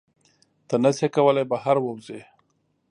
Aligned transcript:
ته 0.67 0.75
نشې 0.83 1.07
کولی 1.15 1.43
بهر 1.51 1.77
ووځې. 1.81 2.21